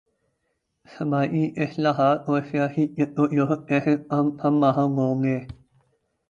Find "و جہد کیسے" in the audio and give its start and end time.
3.19-3.95